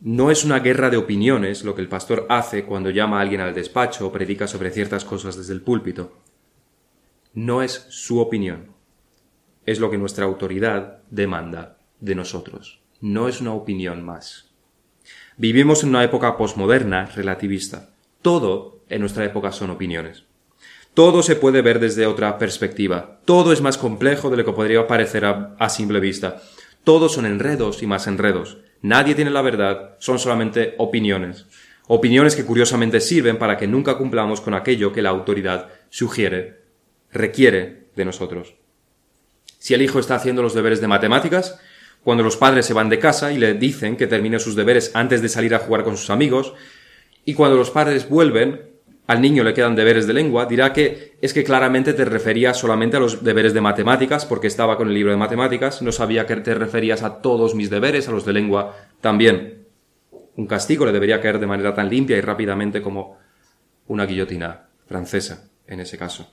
[0.00, 3.40] No es una guerra de opiniones lo que el pastor hace cuando llama a alguien
[3.40, 6.18] al despacho o predica sobre ciertas cosas desde el púlpito.
[7.32, 8.74] No es su opinión.
[9.64, 12.82] Es lo que nuestra autoridad demanda de nosotros.
[13.00, 14.49] No es una opinión más.
[15.40, 17.88] Vivimos en una época posmoderna relativista.
[18.20, 20.24] Todo en nuestra época son opiniones.
[20.92, 23.20] Todo se puede ver desde otra perspectiva.
[23.24, 26.42] Todo es más complejo de lo que podría parecer a, a simple vista.
[26.84, 28.58] Todos son enredos y más enredos.
[28.82, 31.46] Nadie tiene la verdad, son solamente opiniones.
[31.86, 36.64] Opiniones que curiosamente sirven para que nunca cumplamos con aquello que la autoridad sugiere,
[37.12, 38.56] requiere de nosotros.
[39.56, 41.58] Si el hijo está haciendo los deberes de matemáticas,
[42.04, 45.22] cuando los padres se van de casa y le dicen que termine sus deberes antes
[45.22, 46.54] de salir a jugar con sus amigos,
[47.24, 48.70] y cuando los padres vuelven,
[49.06, 52.96] al niño le quedan deberes de lengua, dirá que es que claramente te referías solamente
[52.96, 56.36] a los deberes de matemáticas, porque estaba con el libro de matemáticas, no sabía que
[56.36, 59.66] te referías a todos mis deberes, a los de lengua también.
[60.36, 63.18] Un castigo le debería caer de manera tan limpia y rápidamente como
[63.88, 66.32] una guillotina francesa, en ese caso.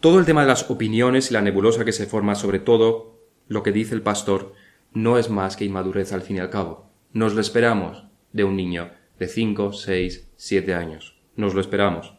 [0.00, 3.13] Todo el tema de las opiniones y la nebulosa que se forma sobre todo
[3.48, 4.54] lo que dice el pastor
[4.92, 6.90] no es más que inmadurez al fin y al cabo.
[7.12, 11.20] Nos lo esperamos de un niño de cinco, seis, siete años.
[11.36, 12.14] Nos lo esperamos.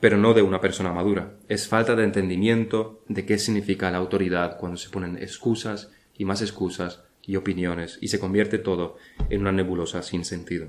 [0.00, 1.36] Pero no de una persona madura.
[1.48, 6.40] Es falta de entendimiento de qué significa la autoridad cuando se ponen excusas y más
[6.42, 8.96] excusas y opiniones y se convierte todo
[9.28, 10.68] en una nebulosa sin sentido.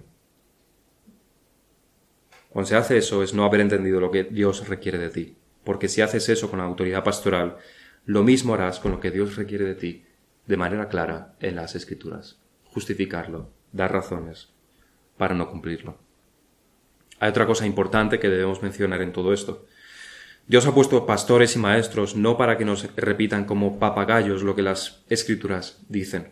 [2.49, 5.87] Cuando se hace eso es no haber entendido lo que Dios requiere de ti, porque
[5.87, 7.57] si haces eso con la autoridad pastoral,
[8.05, 10.05] lo mismo harás con lo que Dios requiere de ti
[10.45, 12.39] de manera clara en las Escrituras
[12.71, 14.49] justificarlo, dar razones
[15.17, 15.97] para no cumplirlo.
[17.19, 19.65] Hay otra cosa importante que debemos mencionar en todo esto.
[20.47, 24.61] Dios ha puesto pastores y maestros no para que nos repitan como papagayos lo que
[24.61, 26.31] las escrituras dicen.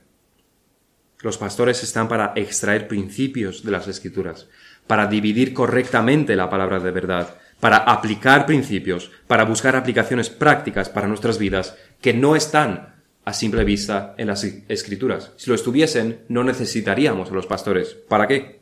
[1.19, 4.47] Los pastores están para extraer principios de las escrituras,
[4.87, 11.07] para dividir correctamente la palabra de verdad, para aplicar principios, para buscar aplicaciones prácticas para
[11.07, 15.33] nuestras vidas que no están a simple vista en las escrituras.
[15.35, 17.93] Si lo estuviesen, no necesitaríamos a los pastores.
[18.07, 18.61] ¿Para qué?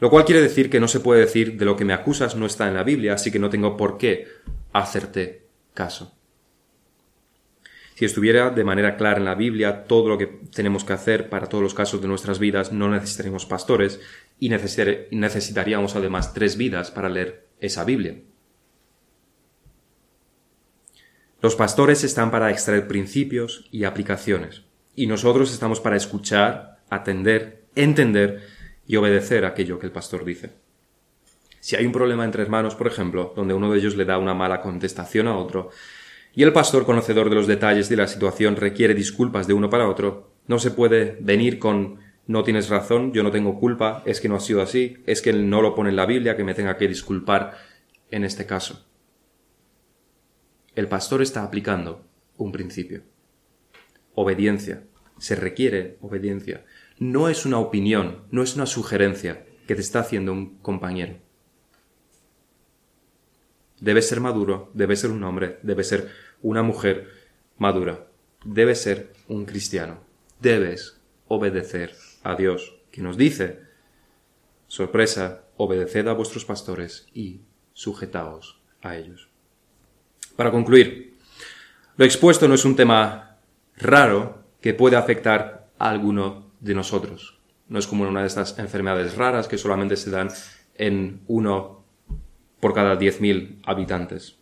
[0.00, 2.44] Lo cual quiere decir que no se puede decir de lo que me acusas no
[2.44, 4.26] está en la Biblia, así que no tengo por qué
[4.72, 6.14] hacerte caso.
[8.02, 11.46] Si estuviera de manera clara en la Biblia todo lo que tenemos que hacer para
[11.46, 14.00] todos los casos de nuestras vidas, no necesitaríamos pastores
[14.40, 18.16] y necesitaríamos además tres vidas para leer esa Biblia.
[21.40, 24.64] Los pastores están para extraer principios y aplicaciones,
[24.96, 28.48] y nosotros estamos para escuchar, atender, entender
[28.84, 30.50] y obedecer aquello que el pastor dice.
[31.60, 34.34] Si hay un problema entre hermanos, por ejemplo, donde uno de ellos le da una
[34.34, 35.70] mala contestación a otro,
[36.34, 39.88] y el pastor, conocedor de los detalles de la situación, requiere disculpas de uno para
[39.88, 44.28] otro, no se puede venir con no tienes razón, yo no tengo culpa, es que
[44.28, 46.76] no ha sido así, es que no lo pone en la Biblia, que me tenga
[46.76, 47.56] que disculpar
[48.10, 48.86] en este caso
[50.74, 52.06] el pastor está aplicando
[52.36, 53.02] un principio.
[54.14, 54.84] Obediencia.
[55.18, 56.64] Se requiere obediencia.
[56.98, 61.16] No es una opinión, no es una sugerencia que te está haciendo un compañero.
[63.82, 66.08] Debe ser maduro, debe ser un hombre, debe ser
[66.40, 67.08] una mujer
[67.58, 68.06] madura,
[68.44, 69.98] debe ser un cristiano.
[70.38, 73.58] Debes obedecer a Dios, que nos dice,
[74.68, 77.40] sorpresa, obedeced a vuestros pastores y
[77.72, 79.28] sujetaos a ellos.
[80.36, 81.16] Para concluir,
[81.96, 83.38] lo expuesto no es un tema
[83.76, 87.40] raro que puede afectar a alguno de nosotros.
[87.66, 90.28] No es como una de estas enfermedades raras que solamente se dan
[90.76, 91.81] en uno
[92.62, 94.38] por cada 10.000 habitantes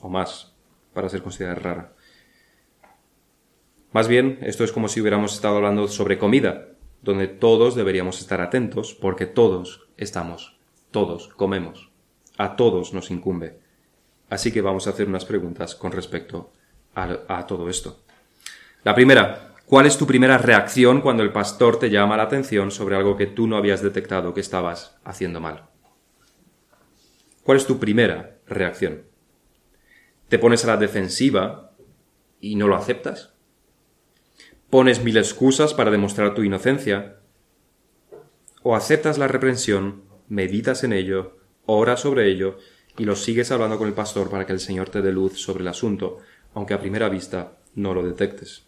[0.00, 0.54] o más
[0.94, 1.92] para ser considerada rara.
[3.92, 6.68] Más bien, esto es como si hubiéramos estado hablando sobre comida,
[7.02, 10.56] donde todos deberíamos estar atentos porque todos estamos,
[10.90, 11.90] todos comemos,
[12.38, 13.58] a todos nos incumbe.
[14.30, 16.54] Así que vamos a hacer unas preguntas con respecto
[16.94, 18.00] a, todo esto.
[18.82, 22.96] La primera, ¿cuál es tu primera reacción cuando el pastor te llama la atención sobre
[22.96, 25.75] algo que tú no habías detectado que estabas haciendo mal?
[27.46, 29.04] ¿Cuál es tu primera reacción?
[30.28, 31.76] ¿Te pones a la defensiva
[32.40, 33.34] y no lo aceptas?
[34.68, 37.20] ¿Pones mil excusas para demostrar tu inocencia?
[38.64, 41.36] ¿O aceptas la reprensión, meditas en ello,
[41.66, 42.58] oras sobre ello
[42.98, 45.62] y lo sigues hablando con el pastor para que el Señor te dé luz sobre
[45.62, 46.18] el asunto,
[46.52, 48.66] aunque a primera vista no lo detectes.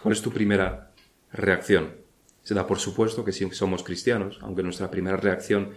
[0.00, 0.92] ¿Cuál es tu primera
[1.32, 2.03] reacción.
[2.44, 5.74] Se da por supuesto que si somos cristianos, aunque nuestra primera reacción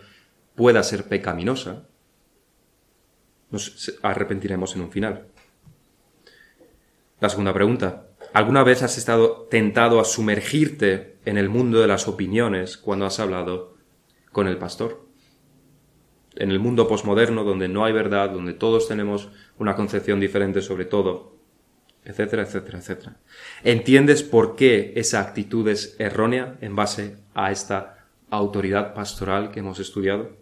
[0.53, 1.87] pueda ser pecaminosa,
[3.49, 5.27] nos arrepentiremos en un final.
[7.19, 8.09] La segunda pregunta.
[8.33, 13.19] ¿Alguna vez has estado tentado a sumergirte en el mundo de las opiniones cuando has
[13.19, 13.77] hablado
[14.33, 15.07] con el pastor?
[16.35, 20.85] En el mundo posmoderno, donde no hay verdad, donde todos tenemos una concepción diferente sobre
[20.85, 21.36] todo,
[22.07, 23.17] etcétera, etcétera, etcétera.
[23.65, 29.79] ¿Entiendes por qué esa actitud es errónea en base a esta autoridad pastoral que hemos
[29.79, 30.37] estudiado?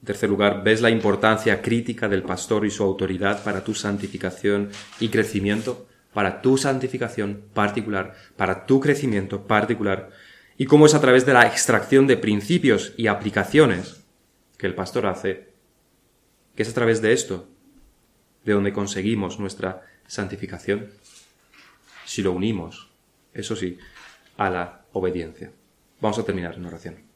[0.00, 4.70] En tercer lugar, ¿ves la importancia crítica del pastor y su autoridad para tu santificación
[4.98, 5.86] y crecimiento?
[6.14, 10.08] Para tu santificación particular, para tu crecimiento particular.
[10.56, 14.04] Y cómo es a través de la extracción de principios y aplicaciones
[14.56, 15.52] que el pastor hace,
[16.54, 17.53] que es a través de esto
[18.44, 20.90] de donde conseguimos nuestra santificación.
[22.04, 22.90] Si lo unimos,
[23.32, 23.78] eso sí,
[24.36, 25.50] a la obediencia.
[26.00, 27.13] Vamos a terminar en oración.